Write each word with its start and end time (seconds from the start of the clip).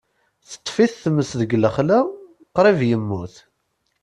Teṭṭef-it 0.49 0.93
tmes 1.03 1.31
deg 1.39 1.51
lexla, 1.63 1.99
qrib 2.55 2.79
yemmut. 2.89 3.35